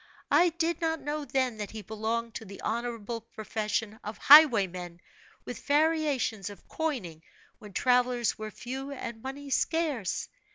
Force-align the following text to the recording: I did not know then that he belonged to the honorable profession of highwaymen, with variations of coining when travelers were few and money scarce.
I 0.31 0.49
did 0.49 0.81
not 0.81 0.99
know 0.99 1.25
then 1.25 1.57
that 1.57 1.69
he 1.69 1.83
belonged 1.83 2.33
to 2.33 2.43
the 2.45 2.59
honorable 2.61 3.21
profession 3.21 3.99
of 4.03 4.17
highwaymen, 4.17 4.99
with 5.45 5.63
variations 5.67 6.49
of 6.49 6.67
coining 6.67 7.21
when 7.59 7.73
travelers 7.73 8.35
were 8.35 8.49
few 8.49 8.91
and 8.91 9.21
money 9.21 9.51
scarce. 9.51 10.27